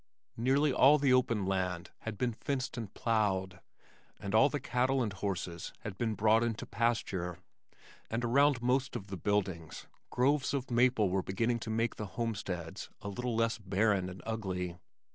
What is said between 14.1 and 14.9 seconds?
ugly.